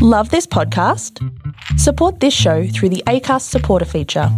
Love 0.00 0.30
this 0.30 0.46
podcast? 0.46 1.18
Support 1.76 2.20
this 2.20 2.32
show 2.32 2.68
through 2.68 2.90
the 2.90 3.02
ACAST 3.08 3.42
supporter 3.42 3.84
feature. 3.84 4.28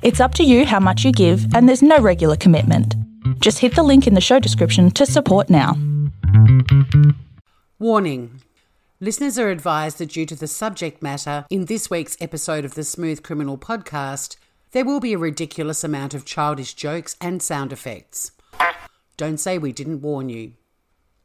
It's 0.00 0.18
up 0.18 0.34
to 0.36 0.44
you 0.44 0.64
how 0.64 0.80
much 0.80 1.04
you 1.04 1.12
give, 1.12 1.54
and 1.54 1.68
there's 1.68 1.82
no 1.82 1.98
regular 1.98 2.36
commitment. 2.36 2.96
Just 3.40 3.58
hit 3.58 3.74
the 3.74 3.82
link 3.82 4.06
in 4.06 4.14
the 4.14 4.20
show 4.22 4.38
description 4.38 4.90
to 4.92 5.04
support 5.04 5.50
now. 5.50 5.76
Warning. 7.78 8.40
Listeners 8.98 9.38
are 9.38 9.50
advised 9.50 9.98
that 9.98 10.08
due 10.08 10.24
to 10.24 10.34
the 10.34 10.46
subject 10.46 11.02
matter 11.02 11.44
in 11.50 11.66
this 11.66 11.90
week's 11.90 12.16
episode 12.18 12.64
of 12.64 12.74
the 12.74 12.82
Smooth 12.82 13.22
Criminal 13.22 13.58
podcast, 13.58 14.36
there 14.70 14.86
will 14.86 15.00
be 15.00 15.12
a 15.12 15.18
ridiculous 15.18 15.84
amount 15.84 16.14
of 16.14 16.24
childish 16.24 16.72
jokes 16.72 17.14
and 17.20 17.42
sound 17.42 17.74
effects. 17.74 18.32
Don't 19.18 19.36
say 19.36 19.58
we 19.58 19.72
didn't 19.72 20.00
warn 20.00 20.30
you. 20.30 20.54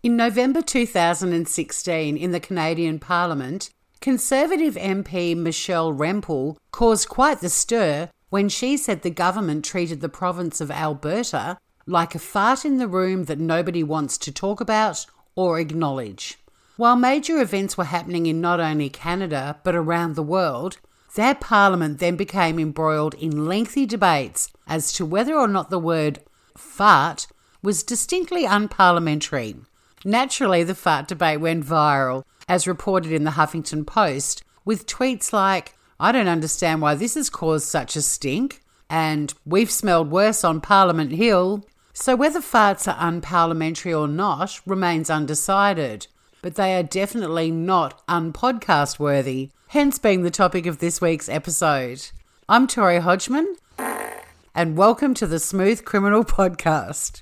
In 0.07 0.15
November 0.15 0.61
2016, 0.61 2.15
in 2.15 2.31
the 2.31 2.39
Canadian 2.39 2.97
Parliament, 2.97 3.71
Conservative 3.99 4.75
MP 4.75 5.35
Michelle 5.35 5.91
Rempel 5.91 6.55
caused 6.71 7.09
quite 7.09 7.41
the 7.41 7.49
stir 7.49 8.09
when 8.29 8.47
she 8.47 8.77
said 8.77 9.01
the 9.01 9.09
government 9.09 9.65
treated 9.65 9.99
the 9.99 10.07
province 10.07 10.61
of 10.61 10.71
Alberta 10.71 11.57
like 11.85 12.15
a 12.15 12.19
fart 12.19 12.63
in 12.63 12.77
the 12.77 12.87
room 12.87 13.25
that 13.25 13.37
nobody 13.37 13.83
wants 13.83 14.17
to 14.19 14.31
talk 14.31 14.61
about 14.61 15.05
or 15.35 15.59
acknowledge. 15.59 16.37
While 16.77 16.95
major 16.95 17.41
events 17.41 17.77
were 17.77 17.83
happening 17.83 18.27
in 18.27 18.39
not 18.39 18.61
only 18.61 18.89
Canada 18.89 19.59
but 19.61 19.75
around 19.75 20.15
the 20.15 20.23
world, 20.23 20.77
their 21.15 21.35
parliament 21.35 21.99
then 21.99 22.15
became 22.15 22.59
embroiled 22.59 23.13
in 23.15 23.45
lengthy 23.45 23.85
debates 23.85 24.53
as 24.67 24.93
to 24.93 25.05
whether 25.05 25.35
or 25.35 25.49
not 25.49 25.69
the 25.69 25.77
word 25.77 26.19
fart 26.55 27.27
was 27.61 27.83
distinctly 27.83 28.45
unparliamentary. 28.45 29.57
Naturally, 30.05 30.63
the 30.63 30.75
fart 30.75 31.07
debate 31.07 31.41
went 31.41 31.65
viral, 31.65 32.23
as 32.47 32.67
reported 32.67 33.11
in 33.11 33.23
the 33.23 33.31
Huffington 33.31 33.85
Post, 33.85 34.43
with 34.63 34.85
tweets 34.85 35.33
like, 35.33 35.73
I 35.99 36.11
don't 36.11 36.27
understand 36.27 36.81
why 36.81 36.93
this 36.93 37.15
has 37.15 37.31
caused 37.31 37.67
such 37.67 37.95
a 37.95 38.03
stink, 38.03 38.61
and 38.89 39.33
we've 39.45 39.71
smelled 39.71 40.11
worse 40.11 40.43
on 40.43 40.61
Parliament 40.61 41.13
Hill. 41.13 41.65
So, 41.93 42.15
whether 42.15 42.41
farts 42.41 42.87
are 42.87 43.11
unparliamentary 43.11 43.91
or 43.99 44.07
not 44.07 44.61
remains 44.67 45.09
undecided, 45.09 46.05
but 46.43 46.55
they 46.55 46.77
are 46.77 46.83
definitely 46.83 47.49
not 47.49 48.05
unpodcast 48.07 48.99
worthy, 48.99 49.49
hence 49.69 49.97
being 49.97 50.21
the 50.21 50.29
topic 50.29 50.67
of 50.67 50.77
this 50.77 51.01
week's 51.01 51.27
episode. 51.27 52.07
I'm 52.47 52.67
Tori 52.67 52.99
Hodgman, 52.99 53.55
and 54.53 54.77
welcome 54.77 55.15
to 55.15 55.25
the 55.25 55.39
Smooth 55.39 55.85
Criminal 55.85 56.23
Podcast. 56.23 57.21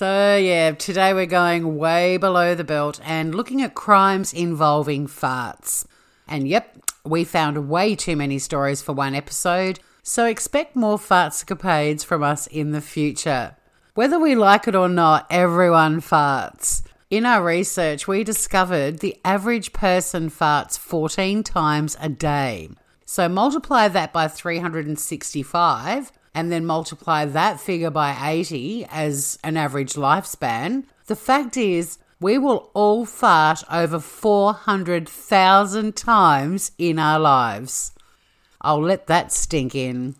So, 0.00 0.34
yeah, 0.34 0.70
today 0.70 1.12
we're 1.12 1.26
going 1.26 1.76
way 1.76 2.16
below 2.16 2.54
the 2.54 2.64
belt 2.64 2.98
and 3.04 3.34
looking 3.34 3.60
at 3.60 3.74
crimes 3.74 4.32
involving 4.32 5.06
farts. 5.06 5.84
And 6.26 6.48
yep, 6.48 6.74
we 7.04 7.22
found 7.22 7.68
way 7.68 7.94
too 7.96 8.16
many 8.16 8.38
stories 8.38 8.80
for 8.80 8.94
one 8.94 9.14
episode, 9.14 9.78
so 10.02 10.24
expect 10.24 10.74
more 10.74 10.96
fartscapades 10.96 12.02
from 12.02 12.22
us 12.22 12.46
in 12.46 12.70
the 12.70 12.80
future. 12.80 13.56
Whether 13.94 14.18
we 14.18 14.34
like 14.34 14.66
it 14.66 14.74
or 14.74 14.88
not, 14.88 15.26
everyone 15.28 16.00
farts. 16.00 16.82
In 17.10 17.26
our 17.26 17.44
research, 17.44 18.08
we 18.08 18.24
discovered 18.24 19.00
the 19.00 19.18
average 19.22 19.74
person 19.74 20.30
farts 20.30 20.78
14 20.78 21.42
times 21.42 21.98
a 22.00 22.08
day. 22.08 22.70
So 23.04 23.28
multiply 23.28 23.88
that 23.88 24.14
by 24.14 24.28
365 24.28 26.10
and 26.34 26.52
then 26.52 26.64
multiply 26.64 27.24
that 27.24 27.60
figure 27.60 27.90
by 27.90 28.16
80 28.20 28.86
as 28.90 29.38
an 29.42 29.56
average 29.56 29.94
lifespan, 29.94 30.84
the 31.06 31.16
fact 31.16 31.56
is 31.56 31.98
we 32.20 32.36
will 32.38 32.70
all 32.74 33.06
fart 33.06 33.64
over 33.70 33.98
400,000 33.98 35.96
times 35.96 36.72
in 36.78 36.98
our 36.98 37.18
lives. 37.18 37.92
I'll 38.60 38.82
let 38.82 39.06
that 39.06 39.32
stink 39.32 39.74
in. 39.74 40.16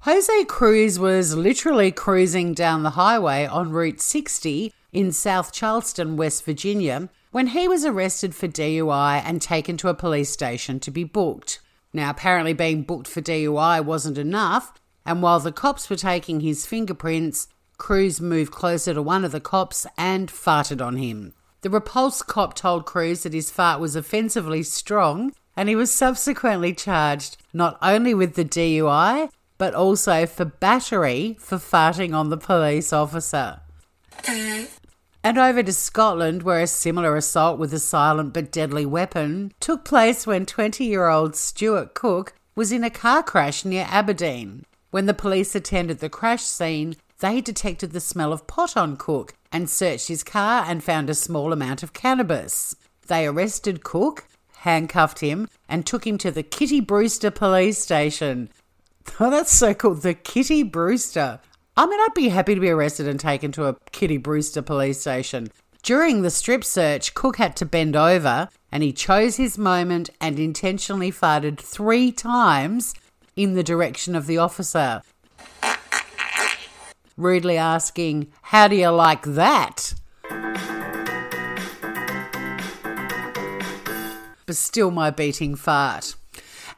Jose 0.00 0.44
Cruz 0.44 0.98
was 1.00 1.34
literally 1.34 1.90
cruising 1.90 2.54
down 2.54 2.82
the 2.84 2.90
highway 2.90 3.46
on 3.46 3.72
Route 3.72 4.00
60 4.00 4.72
in 4.92 5.10
South 5.10 5.52
Charleston, 5.52 6.16
West 6.16 6.44
Virginia, 6.44 7.08
when 7.32 7.48
he 7.48 7.66
was 7.66 7.84
arrested 7.84 8.34
for 8.34 8.46
DUI 8.46 9.20
and 9.24 9.42
taken 9.42 9.76
to 9.78 9.88
a 9.88 9.94
police 9.94 10.30
station 10.30 10.78
to 10.80 10.90
be 10.90 11.02
booked. 11.02 11.60
Now, 11.92 12.10
apparently, 12.10 12.52
being 12.52 12.82
booked 12.82 13.08
for 13.08 13.22
DUI 13.22 13.84
wasn't 13.84 14.18
enough, 14.18 14.72
and 15.04 15.22
while 15.22 15.40
the 15.40 15.52
cops 15.52 15.88
were 15.88 15.96
taking 15.96 16.40
his 16.40 16.66
fingerprints, 16.66 17.48
Cruz 17.78 18.20
moved 18.20 18.52
closer 18.52 18.94
to 18.94 19.02
one 19.02 19.24
of 19.24 19.32
the 19.32 19.40
cops 19.40 19.86
and 19.96 20.28
farted 20.28 20.84
on 20.84 20.96
him. 20.96 21.32
The 21.62 21.70
repulsed 21.70 22.26
cop 22.26 22.54
told 22.54 22.86
Cruz 22.86 23.22
that 23.22 23.32
his 23.32 23.50
fart 23.50 23.80
was 23.80 23.96
offensively 23.96 24.62
strong, 24.62 25.32
and 25.56 25.68
he 25.68 25.76
was 25.76 25.90
subsequently 25.90 26.72
charged 26.74 27.38
not 27.52 27.78
only 27.82 28.14
with 28.14 28.34
the 28.34 28.44
DUI, 28.44 29.30
but 29.58 29.74
also 29.74 30.26
for 30.26 30.44
battery 30.44 31.36
for 31.40 31.56
farting 31.56 32.14
on 32.14 32.28
the 32.28 32.36
police 32.36 32.92
officer. 32.92 33.60
Uh, 34.28 34.64
And 35.26 35.38
over 35.38 35.60
to 35.60 35.72
Scotland, 35.72 36.44
where 36.44 36.60
a 36.60 36.68
similar 36.68 37.16
assault 37.16 37.58
with 37.58 37.74
a 37.74 37.80
silent 37.80 38.32
but 38.32 38.52
deadly 38.52 38.86
weapon 38.86 39.52
took 39.58 39.84
place 39.84 40.24
when 40.24 40.46
20 40.46 40.84
year 40.84 41.08
old 41.08 41.34
Stuart 41.34 41.94
Cook 41.94 42.34
was 42.54 42.70
in 42.70 42.84
a 42.84 42.90
car 42.90 43.24
crash 43.24 43.64
near 43.64 43.88
Aberdeen. 43.90 44.64
When 44.92 45.06
the 45.06 45.14
police 45.14 45.56
attended 45.56 45.98
the 45.98 46.08
crash 46.08 46.44
scene, 46.44 46.94
they 47.18 47.40
detected 47.40 47.90
the 47.90 47.98
smell 47.98 48.32
of 48.32 48.46
pot 48.46 48.76
on 48.76 48.96
Cook 48.96 49.34
and 49.50 49.68
searched 49.68 50.06
his 50.06 50.22
car 50.22 50.64
and 50.64 50.84
found 50.84 51.10
a 51.10 51.14
small 51.16 51.52
amount 51.52 51.82
of 51.82 51.92
cannabis. 51.92 52.76
They 53.08 53.26
arrested 53.26 53.82
Cook, 53.82 54.28
handcuffed 54.58 55.18
him, 55.18 55.48
and 55.68 55.84
took 55.84 56.06
him 56.06 56.18
to 56.18 56.30
the 56.30 56.44
Kitty 56.44 56.78
Brewster 56.78 57.32
police 57.32 57.80
station. 57.80 58.48
Oh, 59.18 59.30
that's 59.30 59.52
so 59.52 59.74
cool. 59.74 59.96
The 59.96 60.14
Kitty 60.14 60.62
Brewster. 60.62 61.40
I 61.78 61.84
mean, 61.84 62.00
I'd 62.00 62.14
be 62.14 62.30
happy 62.30 62.54
to 62.54 62.60
be 62.60 62.70
arrested 62.70 63.06
and 63.06 63.20
taken 63.20 63.52
to 63.52 63.66
a 63.66 63.76
Kitty 63.92 64.16
Brewster 64.16 64.62
police 64.62 64.98
station. 64.98 65.50
During 65.82 66.22
the 66.22 66.30
strip 66.30 66.64
search, 66.64 67.12
Cook 67.12 67.36
had 67.36 67.54
to 67.56 67.66
bend 67.66 67.94
over 67.94 68.48
and 68.72 68.82
he 68.82 68.94
chose 68.94 69.36
his 69.36 69.58
moment 69.58 70.08
and 70.18 70.38
intentionally 70.38 71.12
farted 71.12 71.58
three 71.58 72.10
times 72.12 72.94
in 73.36 73.54
the 73.54 73.62
direction 73.62 74.16
of 74.16 74.26
the 74.26 74.38
officer, 74.38 75.02
rudely 77.18 77.58
asking, 77.58 78.32
How 78.40 78.68
do 78.68 78.76
you 78.76 78.88
like 78.88 79.22
that? 79.22 79.92
But 84.46 84.56
still, 84.56 84.90
my 84.90 85.10
beating 85.10 85.56
fart. 85.56 86.14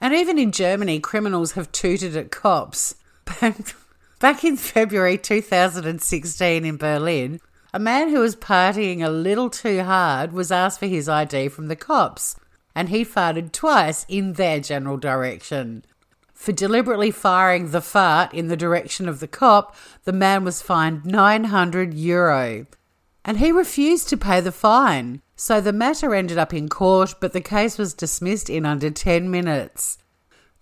And 0.00 0.12
even 0.12 0.38
in 0.38 0.50
Germany, 0.50 0.98
criminals 0.98 1.52
have 1.52 1.70
tooted 1.70 2.16
at 2.16 2.32
cops. 2.32 2.96
Back 4.20 4.42
in 4.42 4.56
February 4.56 5.16
2016 5.16 6.64
in 6.64 6.76
Berlin, 6.76 7.38
a 7.72 7.78
man 7.78 8.08
who 8.08 8.18
was 8.18 8.34
partying 8.34 9.00
a 9.00 9.10
little 9.10 9.48
too 9.48 9.84
hard 9.84 10.32
was 10.32 10.50
asked 10.50 10.80
for 10.80 10.86
his 10.86 11.08
ID 11.08 11.50
from 11.50 11.68
the 11.68 11.76
cops, 11.76 12.34
and 12.74 12.88
he 12.88 13.04
farted 13.04 13.52
twice 13.52 14.04
in 14.08 14.32
their 14.32 14.58
general 14.58 14.96
direction. 14.96 15.84
For 16.34 16.50
deliberately 16.50 17.12
firing 17.12 17.70
the 17.70 17.80
fart 17.80 18.34
in 18.34 18.48
the 18.48 18.56
direction 18.56 19.08
of 19.08 19.20
the 19.20 19.28
cop, 19.28 19.76
the 20.02 20.12
man 20.12 20.42
was 20.42 20.62
fined 20.62 21.04
900 21.04 21.94
euro. 21.94 22.66
And 23.24 23.38
he 23.38 23.52
refused 23.52 24.08
to 24.08 24.16
pay 24.16 24.40
the 24.40 24.50
fine, 24.50 25.22
so 25.36 25.60
the 25.60 25.72
matter 25.72 26.12
ended 26.12 26.38
up 26.38 26.52
in 26.52 26.68
court, 26.68 27.14
but 27.20 27.32
the 27.32 27.40
case 27.40 27.78
was 27.78 27.94
dismissed 27.94 28.50
in 28.50 28.66
under 28.66 28.90
10 28.90 29.30
minutes. 29.30 29.98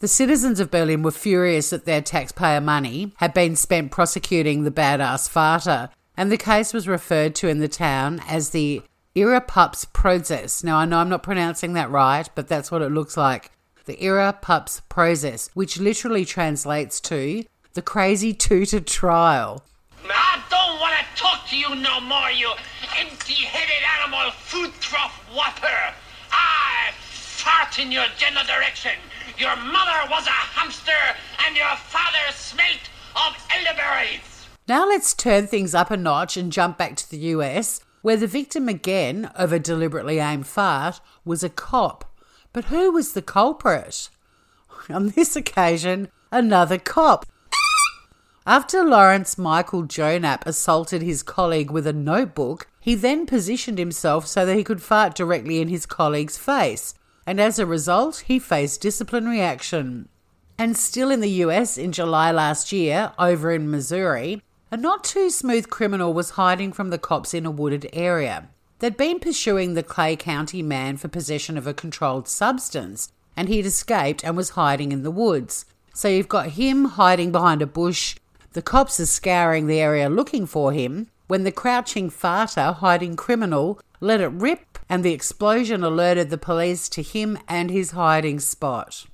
The 0.07 0.11
citizens 0.11 0.61
of 0.61 0.71
Berlin 0.71 1.03
were 1.03 1.11
furious 1.11 1.71
that 1.71 1.85
their 1.85 2.01
taxpayer 2.01 2.61
money 2.61 3.13
had 3.17 3.35
been 3.35 3.57
spent 3.57 3.91
prosecuting 3.91 4.63
the 4.63 4.71
badass 4.71 5.29
farter, 5.29 5.89
and 6.17 6.31
the 6.31 6.37
case 6.37 6.73
was 6.73 6.87
referred 6.87 7.35
to 7.35 7.49
in 7.49 7.59
the 7.59 7.67
town 7.67 8.23
as 8.29 8.51
the 8.51 8.83
Irrpups 9.17 9.91
Prozess. 9.91 10.63
Now, 10.63 10.77
I 10.77 10.85
know 10.85 10.99
I'm 10.99 11.09
not 11.09 11.25
pronouncing 11.25 11.73
that 11.73 11.91
right, 11.91 12.29
but 12.37 12.47
that's 12.47 12.71
what 12.71 12.83
it 12.83 12.93
looks 12.93 13.17
like. 13.17 13.51
The 13.87 13.97
Irrpups 13.97 14.83
Prozess, 14.89 15.51
which 15.55 15.81
literally 15.81 16.25
translates 16.25 17.01
to 17.01 17.43
the 17.75 17.83
crazy 17.83 18.33
tutor 18.33 18.79
trial. 18.79 19.65
I 20.05 20.41
don't 20.49 20.79
want 20.79 20.95
to 21.01 21.21
talk 21.21 21.49
to 21.49 21.57
you 21.59 21.75
no 21.75 22.01
more, 22.01 22.31
you 22.31 22.53
empty-headed 22.97 23.83
animal 24.01 24.31
food 24.31 24.71
trough 24.79 25.19
whopper. 25.35 25.95
I 26.31 26.93
fart 27.01 27.81
in 27.81 27.91
your 27.91 28.07
general 28.17 28.47
direction. 28.47 28.93
Your 29.39 29.57
mother 29.57 30.09
was 30.11 30.27
a 30.27 30.31
hamster, 30.31 30.93
and 31.47 31.57
your 31.57 31.77
father 31.77 32.33
smelt 32.33 32.91
of 33.15 33.37
elderberries. 33.51 34.47
Now 34.69 34.87
let's 34.87 35.15
turn 35.15 35.47
things 35.47 35.75
up 35.75 35.91
a 35.91 35.97
notch 35.97 36.37
and 36.37 36.53
jump 36.53 36.79
back 36.79 36.97
to 36.97 37.11
the 37.11 37.19
US, 37.35 37.81
where 38.03 38.17
the 38.17 38.27
victim 38.27 38.69
again 38.69 39.27
of 39.35 39.53
a 39.53 39.59
deliberately 39.59 40.19
aimed 40.19 40.47
fart 40.47 41.01
was 41.25 41.43
a 41.43 41.49
cop. 41.49 42.05
But 42.53 42.67
who 42.67 42.91
was 42.93 43.13
the 43.13 43.23
culprit? 43.23 44.11
On 44.91 45.09
this 45.11 45.37
occasion, 45.37 46.09
another 46.31 46.79
cop. 46.79 47.27
After 48.47 48.85
Lawrence 48.85 49.37
Michael 49.37 49.83
Jonap 49.83 50.47
assaulted 50.47 51.03
his 51.03 51.25
colleague 51.25 51.71
with 51.73 51.87
a 51.87 51.93
notebook, 51.93 52.69
he 52.81 52.95
then 52.95 53.27
positioned 53.27 53.79
himself 53.79 54.27
so 54.27 54.47
that 54.47 54.57
he 54.57 54.63
could 54.63 54.81
fart 54.81 55.17
directly 55.17 55.61
in 55.61 55.67
his 55.67 55.85
colleague's 55.85 56.39
face, 56.39 56.95
and 57.27 57.41
as 57.41 57.59
a 57.59 57.67
result, 57.67 58.25
he 58.27 58.39
faced 58.39 58.81
disciplinary 58.81 59.41
action. 59.41 60.09
And 60.59 60.77
still 60.77 61.11
in 61.11 61.21
the 61.21 61.43
US 61.45 61.77
in 61.77 61.93
July 61.93 62.31
last 62.31 62.73
year, 62.73 63.13
over 63.19 63.51
in 63.51 63.71
Missouri, 63.71 64.43
a 64.71 64.77
not 64.77 65.05
too 65.05 65.29
smooth 65.31 65.69
criminal 65.69 66.15
was 66.15 66.31
hiding 66.31 66.73
from 66.73 66.91
the 66.91 66.99
cops 66.99 67.35
in 67.35 67.45
a 67.45 67.51
wooded 67.51 67.89
area. 67.93 68.49
They'd 68.79 68.97
been 68.97 69.21
pursuing 69.21 69.75
the 69.75 69.83
Clay 69.83 70.17
County 70.17 70.63
man 70.63 70.97
for 70.97 71.09
possession 71.09 71.57
of 71.57 71.67
a 71.67 71.75
controlled 71.75 72.29
substance, 72.29 73.11
and 73.37 73.49
he'd 73.49 73.67
escaped 73.67 74.25
and 74.25 74.37
was 74.37 74.51
hiding 74.51 74.93
in 74.93 75.03
the 75.03 75.11
woods. 75.11 75.67
So 75.95 76.09
you've 76.09 76.29
got 76.29 76.51
him 76.51 76.85
hiding 76.85 77.33
behind 77.33 77.63
a 77.63 77.67
bush, 77.67 78.17
the 78.53 78.63
cops 78.63 78.99
are 79.01 79.07
scouring 79.07 79.67
the 79.67 79.81
area 79.81 80.09
looking 80.09 80.47
for 80.47 80.73
him, 80.73 81.09
when 81.27 81.45
the 81.45 81.53
crouching 81.53 82.11
farter 82.11 82.75
hiding 82.77 83.17
criminal 83.17 83.81
let 84.01 84.21
it 84.21 84.29
rip, 84.29 84.79
and 84.89 85.05
the 85.05 85.13
explosion 85.13 85.83
alerted 85.83 86.31
the 86.31 86.39
police 86.39 86.89
to 86.91 87.03
him 87.03 87.39
and 87.49 87.71
his 87.71 87.93
hiding 87.93 88.39
spot. 88.39 89.07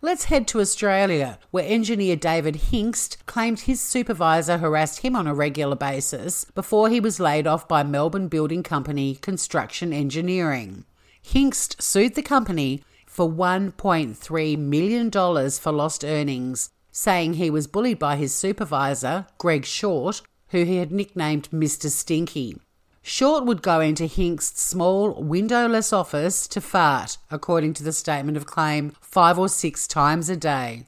Let's 0.00 0.24
head 0.24 0.46
to 0.48 0.60
Australia, 0.60 1.40
where 1.50 1.64
engineer 1.66 2.14
David 2.14 2.56
Hingst 2.70 3.26
claimed 3.26 3.60
his 3.60 3.80
supervisor 3.80 4.58
harassed 4.58 5.00
him 5.00 5.16
on 5.16 5.26
a 5.26 5.34
regular 5.34 5.74
basis 5.74 6.44
before 6.44 6.88
he 6.88 7.00
was 7.00 7.18
laid 7.18 7.48
off 7.48 7.66
by 7.66 7.82
Melbourne 7.82 8.28
building 8.28 8.62
company 8.62 9.16
Construction 9.16 9.92
Engineering. 9.92 10.84
Hingst 11.20 11.82
sued 11.82 12.14
the 12.14 12.22
company 12.22 12.84
for 13.06 13.28
$1.3 13.28 14.58
million 14.58 15.10
for 15.10 15.72
lost 15.72 16.04
earnings, 16.04 16.70
saying 16.98 17.34
he 17.34 17.48
was 17.48 17.68
bullied 17.68 17.98
by 17.98 18.16
his 18.16 18.34
supervisor, 18.34 19.24
Greg 19.38 19.64
Short, 19.64 20.20
who 20.48 20.64
he 20.64 20.78
had 20.78 20.90
nicknamed 20.90 21.48
Mr. 21.50 21.88
Stinky. 21.88 22.58
Short 23.02 23.44
would 23.44 23.62
go 23.62 23.78
into 23.78 24.06
Hingst's 24.06 24.60
small, 24.60 25.14
windowless 25.14 25.92
office 25.92 26.48
to 26.48 26.60
fart, 26.60 27.16
according 27.30 27.74
to 27.74 27.84
the 27.84 27.92
statement 27.92 28.36
of 28.36 28.46
claim, 28.46 28.90
five 29.00 29.38
or 29.38 29.48
six 29.48 29.86
times 29.86 30.28
a 30.28 30.36
day. 30.36 30.86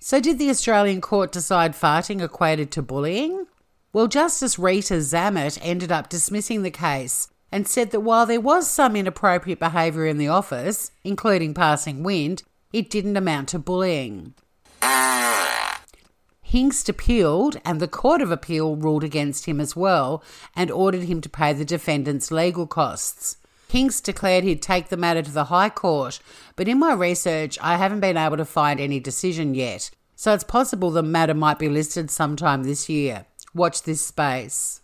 So, 0.00 0.20
did 0.20 0.38
the 0.38 0.48
Australian 0.48 1.02
court 1.02 1.30
decide 1.30 1.74
farting 1.74 2.22
equated 2.22 2.72
to 2.72 2.82
bullying? 2.82 3.46
Well, 3.92 4.08
Justice 4.08 4.58
Rita 4.58 4.94
Zammit 4.94 5.58
ended 5.60 5.92
up 5.92 6.08
dismissing 6.08 6.62
the 6.62 6.70
case 6.70 7.28
and 7.52 7.68
said 7.68 7.90
that 7.90 8.00
while 8.00 8.24
there 8.24 8.40
was 8.40 8.70
some 8.70 8.96
inappropriate 8.96 9.58
behaviour 9.58 10.06
in 10.06 10.16
the 10.16 10.28
office, 10.28 10.92
including 11.04 11.52
passing 11.52 12.02
wind, 12.02 12.42
it 12.72 12.88
didn't 12.88 13.18
amount 13.18 13.50
to 13.50 13.58
bullying. 13.58 14.32
Ah. 14.80 15.31
Hingst 16.52 16.90
appealed, 16.90 17.58
and 17.64 17.80
the 17.80 17.88
Court 17.88 18.20
of 18.20 18.30
Appeal 18.30 18.76
ruled 18.76 19.02
against 19.02 19.46
him 19.46 19.58
as 19.58 19.74
well 19.74 20.22
and 20.54 20.70
ordered 20.70 21.04
him 21.04 21.22
to 21.22 21.30
pay 21.30 21.54
the 21.54 21.64
defendant's 21.64 22.30
legal 22.30 22.66
costs. 22.66 23.38
Hingst 23.68 24.04
declared 24.04 24.44
he'd 24.44 24.60
take 24.60 24.90
the 24.90 24.98
matter 24.98 25.22
to 25.22 25.30
the 25.30 25.44
High 25.44 25.70
Court, 25.70 26.20
but 26.54 26.68
in 26.68 26.78
my 26.78 26.92
research, 26.92 27.58
I 27.62 27.78
haven't 27.78 28.00
been 28.00 28.18
able 28.18 28.36
to 28.36 28.44
find 28.44 28.80
any 28.80 29.00
decision 29.00 29.54
yet, 29.54 29.92
so 30.14 30.34
it's 30.34 30.44
possible 30.44 30.90
the 30.90 31.02
matter 31.02 31.32
might 31.32 31.58
be 31.58 31.70
listed 31.70 32.10
sometime 32.10 32.64
this 32.64 32.86
year. 32.86 33.24
Watch 33.54 33.84
this 33.84 34.04
space. 34.04 34.82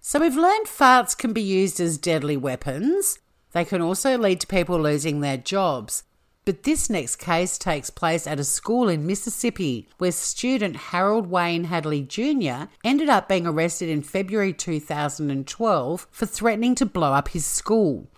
So 0.00 0.20
we've 0.20 0.36
learned 0.36 0.66
farts 0.66 1.18
can 1.18 1.32
be 1.32 1.42
used 1.42 1.80
as 1.80 1.98
deadly 1.98 2.36
weapons. 2.36 3.18
They 3.50 3.64
can 3.64 3.82
also 3.82 4.16
lead 4.16 4.40
to 4.42 4.46
people 4.46 4.80
losing 4.80 5.18
their 5.18 5.36
jobs. 5.36 6.04
But 6.44 6.64
this 6.64 6.90
next 6.90 7.16
case 7.16 7.56
takes 7.56 7.88
place 7.88 8.26
at 8.26 8.40
a 8.40 8.44
school 8.44 8.88
in 8.88 9.06
Mississippi 9.06 9.88
where 9.98 10.10
student 10.10 10.74
Harold 10.74 11.28
Wayne 11.28 11.64
Hadley 11.64 12.02
Jr. 12.02 12.64
ended 12.82 13.08
up 13.08 13.28
being 13.28 13.46
arrested 13.46 13.88
in 13.88 14.02
February 14.02 14.52
2012 14.52 16.08
for 16.10 16.26
threatening 16.26 16.74
to 16.74 16.84
blow 16.84 17.12
up 17.12 17.28
his 17.28 17.46
school. 17.46 18.08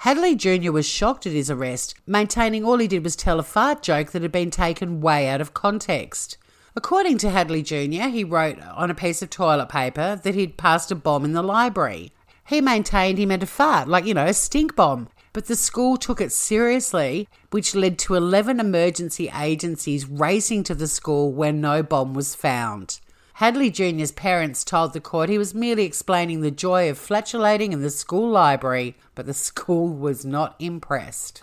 Hadley 0.00 0.34
Jr. 0.34 0.70
was 0.70 0.86
shocked 0.86 1.26
at 1.26 1.32
his 1.32 1.50
arrest, 1.50 1.94
maintaining 2.06 2.62
all 2.62 2.76
he 2.76 2.88
did 2.88 3.04
was 3.04 3.16
tell 3.16 3.40
a 3.40 3.42
fart 3.42 3.82
joke 3.82 4.10
that 4.10 4.20
had 4.20 4.32
been 4.32 4.50
taken 4.50 5.00
way 5.00 5.28
out 5.28 5.40
of 5.40 5.54
context. 5.54 6.36
According 6.76 7.18
to 7.18 7.30
Hadley 7.30 7.62
Jr., 7.62 8.08
he 8.08 8.24
wrote 8.24 8.58
on 8.60 8.90
a 8.90 8.94
piece 8.94 9.22
of 9.22 9.30
toilet 9.30 9.70
paper 9.70 10.20
that 10.22 10.34
he'd 10.34 10.58
passed 10.58 10.90
a 10.90 10.94
bomb 10.94 11.24
in 11.24 11.32
the 11.32 11.42
library. 11.42 12.12
He 12.48 12.60
maintained 12.60 13.16
he 13.16 13.24
meant 13.24 13.42
a 13.42 13.46
fart, 13.46 13.88
like, 13.88 14.04
you 14.04 14.12
know, 14.12 14.26
a 14.26 14.34
stink 14.34 14.74
bomb, 14.76 15.08
but 15.32 15.46
the 15.46 15.56
school 15.56 15.96
took 15.96 16.20
it 16.20 16.32
seriously, 16.32 17.28
which 17.50 17.74
led 17.74 17.98
to 17.98 18.14
11 18.14 18.60
emergency 18.60 19.30
agencies 19.34 20.06
racing 20.06 20.62
to 20.64 20.74
the 20.74 20.86
school 20.86 21.32
where 21.32 21.52
no 21.52 21.82
bomb 21.82 22.14
was 22.14 22.34
found. 22.34 23.00
Hadley 23.34 23.70
Jr.'s 23.70 24.12
parents 24.12 24.62
told 24.62 24.92
the 24.92 25.00
court 25.00 25.28
he 25.28 25.38
was 25.38 25.54
merely 25.54 25.84
explaining 25.84 26.42
the 26.42 26.50
joy 26.50 26.90
of 26.90 26.98
flatulating 26.98 27.72
in 27.72 27.80
the 27.80 27.90
school 27.90 28.28
library, 28.28 28.94
but 29.14 29.26
the 29.26 29.34
school 29.34 29.88
was 29.88 30.24
not 30.24 30.54
impressed. 30.58 31.42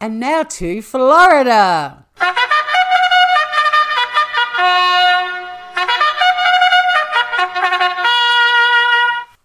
And 0.00 0.18
now 0.18 0.42
to 0.42 0.82
Florida! 0.82 2.06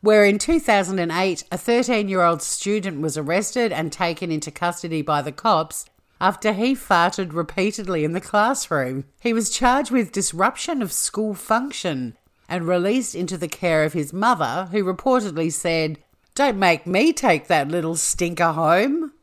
Where 0.01 0.25
in 0.25 0.37
2008 0.37 1.43
a 1.51 1.57
13 1.57 2.09
year 2.09 2.21
old 2.21 2.41
student 2.41 3.01
was 3.01 3.17
arrested 3.17 3.71
and 3.71 3.91
taken 3.91 4.31
into 4.31 4.51
custody 4.51 5.01
by 5.01 5.21
the 5.21 5.31
cops 5.31 5.85
after 6.19 6.53
he 6.53 6.73
farted 6.73 7.33
repeatedly 7.33 8.03
in 8.03 8.13
the 8.13 8.21
classroom. 8.21 9.05
He 9.21 9.33
was 9.33 9.49
charged 9.49 9.91
with 9.91 10.11
disruption 10.11 10.81
of 10.81 10.91
school 10.91 11.33
function 11.33 12.17
and 12.49 12.67
released 12.67 13.13
into 13.15 13.37
the 13.37 13.47
care 13.47 13.83
of 13.83 13.93
his 13.93 14.13
mother, 14.13 14.69
who 14.71 14.83
reportedly 14.83 15.51
said, 15.51 15.99
Don't 16.33 16.57
make 16.57 16.87
me 16.87 17.13
take 17.13 17.47
that 17.47 17.67
little 17.67 17.95
stinker 17.95 18.53
home. 18.53 19.13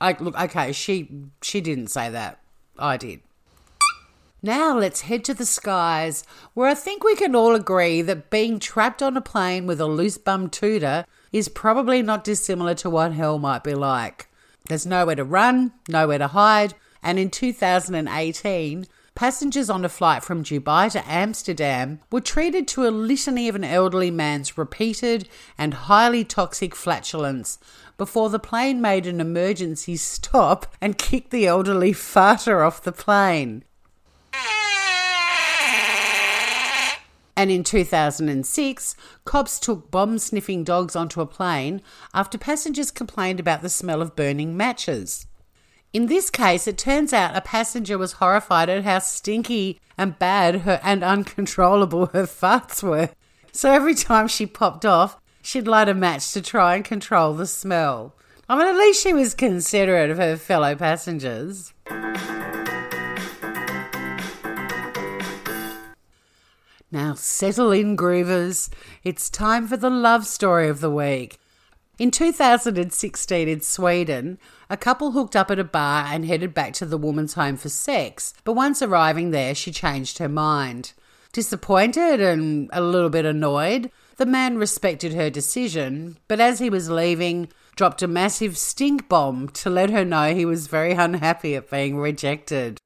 I, 0.00 0.16
look, 0.18 0.38
okay, 0.40 0.72
she 0.72 1.08
she 1.42 1.60
didn't 1.60 1.88
say 1.88 2.10
that. 2.10 2.40
I 2.78 2.96
did. 2.96 3.20
Now 4.44 4.76
let's 4.76 5.02
head 5.02 5.24
to 5.26 5.34
the 5.34 5.46
skies, 5.46 6.24
where 6.52 6.68
I 6.68 6.74
think 6.74 7.04
we 7.04 7.14
can 7.14 7.36
all 7.36 7.54
agree 7.54 8.02
that 8.02 8.28
being 8.28 8.58
trapped 8.58 9.00
on 9.00 9.16
a 9.16 9.20
plane 9.20 9.68
with 9.68 9.80
a 9.80 9.86
loose 9.86 10.18
bum 10.18 10.50
tutor 10.50 11.04
is 11.30 11.48
probably 11.48 12.02
not 12.02 12.24
dissimilar 12.24 12.74
to 12.74 12.90
what 12.90 13.12
hell 13.12 13.38
might 13.38 13.62
be 13.62 13.76
like. 13.76 14.28
There's 14.66 14.84
nowhere 14.84 15.14
to 15.14 15.22
run, 15.22 15.74
nowhere 15.88 16.18
to 16.18 16.26
hide, 16.26 16.74
and 17.04 17.20
in 17.20 17.30
2018, 17.30 18.86
passengers 19.14 19.70
on 19.70 19.84
a 19.84 19.88
flight 19.88 20.24
from 20.24 20.42
Dubai 20.42 20.90
to 20.90 21.08
Amsterdam 21.08 22.00
were 22.10 22.20
treated 22.20 22.66
to 22.68 22.88
a 22.88 22.90
litany 22.90 23.48
of 23.48 23.54
an 23.54 23.62
elderly 23.62 24.10
man's 24.10 24.58
repeated 24.58 25.28
and 25.56 25.72
highly 25.72 26.24
toxic 26.24 26.74
flatulence 26.74 27.60
before 27.96 28.28
the 28.28 28.40
plane 28.40 28.80
made 28.80 29.06
an 29.06 29.20
emergency 29.20 29.96
stop 30.14 30.66
and 30.80 30.98
kicked 30.98 31.30
the 31.30 31.46
elderly 31.46 31.92
farter 31.92 32.66
off 32.66 32.82
the 32.82 32.90
plane. 32.90 33.62
And 37.42 37.50
in 37.50 37.64
2006, 37.64 38.94
cops 39.24 39.58
took 39.58 39.90
bomb 39.90 40.20
sniffing 40.20 40.62
dogs 40.62 40.94
onto 40.94 41.20
a 41.20 41.26
plane 41.26 41.82
after 42.14 42.38
passengers 42.38 42.92
complained 42.92 43.40
about 43.40 43.62
the 43.62 43.68
smell 43.68 44.00
of 44.00 44.14
burning 44.14 44.56
matches. 44.56 45.26
In 45.92 46.06
this 46.06 46.30
case, 46.30 46.68
it 46.68 46.78
turns 46.78 47.12
out 47.12 47.36
a 47.36 47.40
passenger 47.40 47.98
was 47.98 48.12
horrified 48.12 48.68
at 48.68 48.84
how 48.84 49.00
stinky 49.00 49.80
and 49.98 50.20
bad 50.20 50.60
her 50.60 50.78
and 50.84 51.02
uncontrollable 51.02 52.06
her 52.12 52.26
farts 52.26 52.80
were. 52.80 53.10
So 53.50 53.72
every 53.72 53.96
time 53.96 54.28
she 54.28 54.46
popped 54.46 54.84
off, 54.84 55.20
she'd 55.42 55.66
light 55.66 55.88
a 55.88 55.94
match 55.94 56.32
to 56.34 56.42
try 56.42 56.76
and 56.76 56.84
control 56.84 57.34
the 57.34 57.48
smell. 57.48 58.14
I 58.48 58.56
mean, 58.56 58.68
at 58.68 58.76
least 58.76 59.02
she 59.02 59.12
was 59.12 59.34
considerate 59.34 60.12
of 60.12 60.18
her 60.18 60.36
fellow 60.36 60.76
passengers. 60.76 61.74
Now 66.92 67.14
settle 67.14 67.72
in, 67.72 67.96
groovers. 67.96 68.68
It's 69.02 69.30
time 69.30 69.66
for 69.66 69.78
the 69.78 69.88
love 69.88 70.26
story 70.26 70.68
of 70.68 70.80
the 70.80 70.90
week. 70.90 71.38
In 71.98 72.10
2016 72.10 73.48
in 73.48 73.60
Sweden, 73.62 74.38
a 74.68 74.76
couple 74.76 75.12
hooked 75.12 75.34
up 75.34 75.50
at 75.50 75.58
a 75.58 75.64
bar 75.64 76.04
and 76.08 76.26
headed 76.26 76.52
back 76.52 76.74
to 76.74 76.84
the 76.84 76.98
woman's 76.98 77.32
home 77.32 77.56
for 77.56 77.70
sex, 77.70 78.34
but 78.44 78.52
once 78.52 78.82
arriving 78.82 79.30
there, 79.30 79.54
she 79.54 79.72
changed 79.72 80.18
her 80.18 80.28
mind. 80.28 80.92
Disappointed 81.32 82.20
and 82.20 82.68
a 82.74 82.82
little 82.82 83.08
bit 83.08 83.24
annoyed, 83.24 83.90
the 84.18 84.26
man 84.26 84.58
respected 84.58 85.14
her 85.14 85.30
decision, 85.30 86.18
but 86.28 86.40
as 86.40 86.58
he 86.58 86.68
was 86.68 86.90
leaving, 86.90 87.48
dropped 87.74 88.02
a 88.02 88.06
massive 88.06 88.58
stink 88.58 89.08
bomb 89.08 89.48
to 89.48 89.70
let 89.70 89.88
her 89.88 90.04
know 90.04 90.34
he 90.34 90.44
was 90.44 90.66
very 90.66 90.92
unhappy 90.92 91.56
at 91.56 91.70
being 91.70 91.96
rejected. 91.96 92.81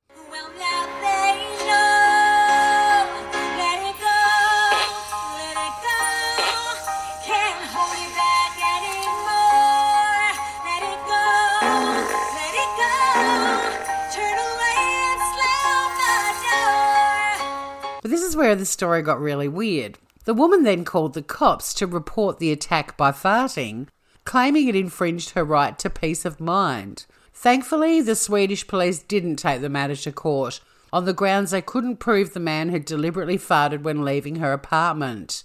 This 18.16 18.24
is 18.24 18.34
where 18.34 18.56
the 18.56 18.64
story 18.64 19.02
got 19.02 19.20
really 19.20 19.46
weird. 19.46 19.98
The 20.24 20.32
woman 20.32 20.62
then 20.62 20.86
called 20.86 21.12
the 21.12 21.20
cops 21.20 21.74
to 21.74 21.86
report 21.86 22.38
the 22.38 22.50
attack 22.50 22.96
by 22.96 23.12
farting, 23.12 23.88
claiming 24.24 24.68
it 24.68 24.74
infringed 24.74 25.32
her 25.32 25.44
right 25.44 25.78
to 25.80 25.90
peace 25.90 26.24
of 26.24 26.40
mind. 26.40 27.04
Thankfully, 27.34 28.00
the 28.00 28.16
Swedish 28.16 28.66
police 28.66 29.00
didn't 29.00 29.36
take 29.36 29.60
the 29.60 29.68
matter 29.68 29.96
to 29.96 30.12
court 30.12 30.60
on 30.94 31.04
the 31.04 31.12
grounds 31.12 31.50
they 31.50 31.60
couldn't 31.60 31.98
prove 31.98 32.32
the 32.32 32.40
man 32.40 32.70
had 32.70 32.86
deliberately 32.86 33.36
farted 33.36 33.82
when 33.82 34.02
leaving 34.02 34.36
her 34.36 34.54
apartment. 34.54 35.44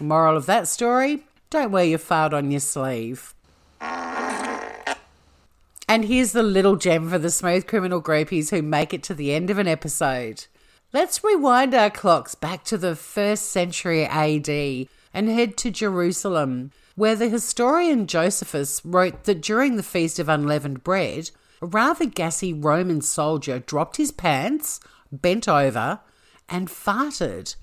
Moral 0.00 0.38
of 0.38 0.46
that 0.46 0.68
story 0.68 1.26
don't 1.50 1.70
wear 1.70 1.84
your 1.84 1.98
fart 1.98 2.32
on 2.32 2.50
your 2.50 2.60
sleeve. 2.60 3.34
And 5.86 6.06
here's 6.06 6.32
the 6.32 6.42
little 6.42 6.76
gem 6.76 7.10
for 7.10 7.18
the 7.18 7.30
smooth 7.30 7.66
criminal 7.66 8.00
groupies 8.00 8.48
who 8.48 8.62
make 8.62 8.94
it 8.94 9.02
to 9.02 9.12
the 9.12 9.34
end 9.34 9.50
of 9.50 9.58
an 9.58 9.68
episode. 9.68 10.46
Let's 10.96 11.22
rewind 11.22 11.74
our 11.74 11.90
clocks 11.90 12.34
back 12.34 12.64
to 12.64 12.78
the 12.78 12.96
first 12.96 13.50
century 13.50 14.06
AD 14.06 14.48
and 15.12 15.28
head 15.28 15.58
to 15.58 15.70
Jerusalem, 15.70 16.72
where 16.94 17.14
the 17.14 17.28
historian 17.28 18.06
Josephus 18.06 18.80
wrote 18.82 19.24
that 19.24 19.42
during 19.42 19.76
the 19.76 19.82
Feast 19.82 20.18
of 20.18 20.30
Unleavened 20.30 20.82
Bread, 20.82 21.32
a 21.60 21.66
rather 21.66 22.06
gassy 22.06 22.54
Roman 22.54 23.02
soldier 23.02 23.58
dropped 23.58 23.98
his 23.98 24.10
pants, 24.10 24.80
bent 25.12 25.46
over, 25.46 26.00
and 26.48 26.68
farted. 26.68 27.56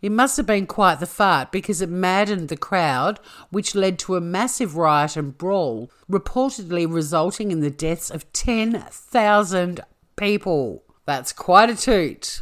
It 0.00 0.10
must 0.10 0.38
have 0.38 0.46
been 0.46 0.66
quite 0.66 1.00
the 1.00 1.06
fart 1.06 1.52
because 1.52 1.82
it 1.82 1.90
maddened 1.90 2.48
the 2.48 2.56
crowd, 2.56 3.20
which 3.50 3.74
led 3.74 3.98
to 3.98 4.16
a 4.16 4.22
massive 4.22 4.78
riot 4.78 5.18
and 5.18 5.36
brawl, 5.36 5.90
reportedly 6.10 6.90
resulting 6.90 7.50
in 7.50 7.60
the 7.60 7.68
deaths 7.68 8.10
of 8.10 8.32
10,000 8.32 9.80
people. 10.16 10.82
That's 11.04 11.34
quite 11.34 11.68
a 11.68 11.76
toot. 11.76 12.40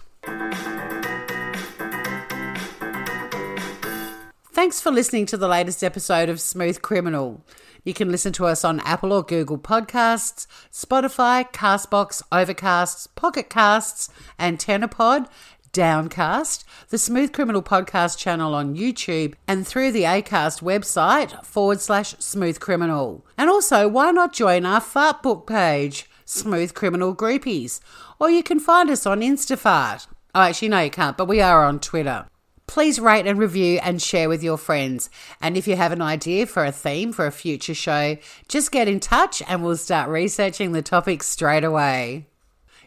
Thanks 4.59 4.81
for 4.81 4.91
listening 4.91 5.25
to 5.27 5.37
the 5.37 5.47
latest 5.47 5.85
episode 5.85 6.29
of 6.29 6.41
Smooth 6.41 6.83
Criminal. 6.83 7.45
You 7.85 7.95
can 7.95 8.11
listen 8.11 8.33
to 8.33 8.47
us 8.47 8.65
on 8.65 8.81
Apple 8.81 9.13
or 9.13 9.23
Google 9.23 9.57
Podcasts, 9.57 10.49
Spotify, 10.73 11.49
Castbox, 11.53 12.25
Overcasts, 12.33 13.07
Pocket 13.15 13.51
Casts, 13.51 14.09
AntennaPod, 14.37 15.29
Downcast, 15.71 16.65
the 16.89 16.99
Smooth 16.99 17.33
Criminal 17.33 17.63
Podcast 17.63 18.19
channel 18.19 18.53
on 18.53 18.75
YouTube, 18.75 19.35
and 19.47 19.65
through 19.65 19.93
the 19.93 20.03
ACAST 20.03 20.61
website 20.61 21.47
forward 21.47 21.81
slash 21.81 22.17
Smooth 22.19 22.59
Criminal. 22.59 23.25
And 23.39 23.49
also, 23.49 23.87
why 23.87 24.11
not 24.11 24.33
join 24.33 24.67
our 24.67 24.81
fart 24.81 25.23
book 25.23 25.47
page, 25.47 26.11
Smooth 26.25 26.75
Criminal 26.75 27.15
Groupies? 27.15 27.79
Or 28.19 28.29
you 28.29 28.43
can 28.43 28.59
find 28.59 28.91
us 28.91 29.07
on 29.07 29.21
Instafart. 29.21 30.09
Oh, 30.35 30.41
actually, 30.41 30.71
no, 30.71 30.81
you 30.81 30.91
can't, 30.91 31.17
but 31.17 31.29
we 31.29 31.41
are 31.41 31.65
on 31.65 31.79
Twitter. 31.79 32.27
Please 32.69 33.01
rate 33.01 33.27
and 33.27 33.39
review 33.39 33.81
and 33.83 34.01
share 34.01 34.29
with 34.29 34.45
your 34.45 34.59
friends. 34.59 35.11
And 35.41 35.57
if 35.57 35.67
you 35.67 35.75
have 35.75 35.91
an 35.91 36.03
idea 36.03 36.47
for 36.47 36.65
a 36.65 36.71
theme 36.71 37.13
for 37.13 37.27
a 37.27 37.33
future 37.33 37.75
show, 37.75 38.19
just 38.47 38.71
get 38.71 38.87
in 38.87 39.01
touch 39.01 39.43
and 39.49 39.65
we'll 39.65 39.77
start 39.77 40.09
researching 40.09 40.71
the 40.71 40.83
topic 40.83 41.25
straight 41.25 41.65
away. 41.65 42.27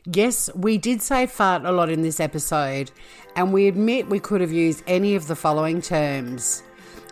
Yes, 0.06 0.50
we 0.56 0.78
did 0.78 1.02
say 1.02 1.26
fart 1.26 1.66
a 1.66 1.72
lot 1.72 1.90
in 1.90 2.02
this 2.02 2.20
episode, 2.20 2.92
and 3.36 3.52
we 3.52 3.68
admit 3.68 4.10
we 4.10 4.20
could 4.20 4.42
have 4.42 4.52
used 4.52 4.84
any 4.88 5.16
of 5.16 5.28
the 5.28 5.36
following 5.36 5.82
terms 5.82 6.64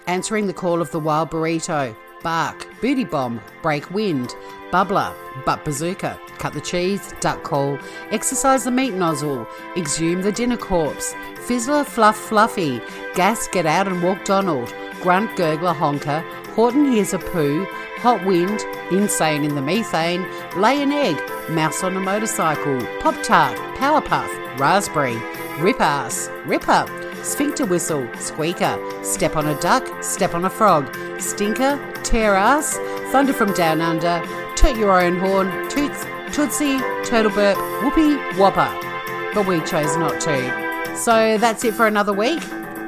answering 0.10 0.48
the 0.48 0.54
call 0.54 0.82
of 0.82 0.90
the 0.90 1.00
wild 1.00 1.30
burrito, 1.30 1.96
bark, 2.22 2.68
booty 2.82 3.04
bomb, 3.04 3.42
break 3.62 3.90
wind, 3.92 4.36
bubbler, 4.72 5.14
butt 5.46 5.64
bazooka, 5.66 6.20
cut 6.38 6.54
the 6.54 6.62
cheese, 6.62 7.14
duck 7.20 7.44
call, 7.44 7.78
exercise 8.12 8.64
the 8.64 8.72
meat 8.72 8.94
nozzle, 8.94 9.48
exhume 9.76 10.22
the 10.22 10.32
dinner 10.32 10.58
corpse, 10.58 11.14
fizzler 11.36 11.86
fluff 11.86 12.18
fluffy, 12.18 12.82
gas 13.16 13.48
get 13.48 13.66
out 13.66 13.88
and 13.88 14.04
walk 14.04 14.24
Donald, 14.26 14.74
grunt 15.02 15.30
gurgler 15.32 15.76
honker, 15.76 16.24
Horton 16.56 16.92
hears 16.92 17.14
a 17.14 17.20
poo, 17.20 17.66
hot 17.98 18.26
wind, 18.26 18.66
insane 18.92 19.44
in 19.44 19.56
the 19.56 19.62
methane, 19.62 20.28
lay 20.58 20.82
an 20.82 20.92
egg, 20.92 21.18
mouse 21.50 21.84
on 21.84 21.96
a 21.96 22.00
motorcycle, 22.00 22.80
Pop 23.00 23.16
Tart, 23.24 23.58
Powerpuff, 23.78 24.60
raspberry, 24.60 25.18
rip 25.60 25.80
ass, 25.80 26.30
ripper, 26.46 26.86
sphincter 27.24 27.66
whistle, 27.66 28.08
squeaker, 28.16 28.78
step 29.04 29.36
on 29.36 29.48
a 29.48 29.60
duck, 29.60 30.04
step 30.04 30.34
on 30.34 30.46
a 30.46 30.50
frog, 30.50 30.96
stinker, 31.20 31.78
tear 32.04 32.36
ass, 32.36 32.78
thunder 33.12 33.34
from 33.34 33.54
down 33.54 33.82
under, 33.82 34.22
toot 34.56 34.78
your 34.78 35.02
own 35.02 35.18
horn, 35.18 35.48
toots, 35.70 36.06
tootsie, 36.34 36.80
turtle 37.04 37.32
burp, 37.32 37.58
whoopee, 37.84 38.16
whopper. 38.38 38.70
But 39.34 39.48
we 39.48 39.60
chose 39.62 39.96
not 39.98 40.20
to. 40.22 40.96
So 40.98 41.38
that's 41.38 41.64
it 41.64 41.74
for 41.74 41.88
another 41.88 42.14
week. 42.14 42.42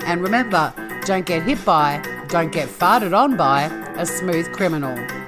And 0.06 0.22
remember, 0.22 0.74
don't 1.06 1.26
get 1.26 1.44
hit 1.44 1.64
by, 1.64 2.02
don't 2.28 2.52
get 2.52 2.68
farted 2.68 3.18
on 3.18 3.38
by 3.38 3.64
a 3.96 4.06
smooth 4.06 4.52
criminal. 4.52 5.21